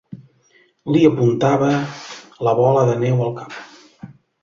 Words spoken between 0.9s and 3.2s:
Li apuntava la bola de